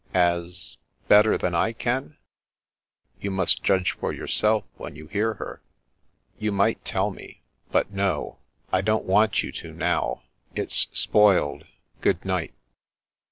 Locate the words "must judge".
3.29-3.91